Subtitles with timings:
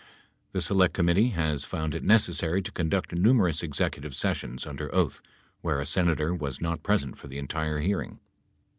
[0.53, 5.21] The Select Committee has found it necessary to conduct numerous executive sessions under oath
[5.61, 8.19] where a Senator was not present for the entire hearing.